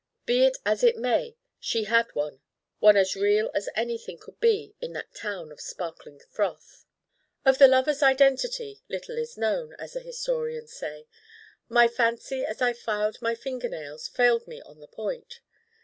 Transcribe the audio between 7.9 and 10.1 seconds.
identity little is known, as the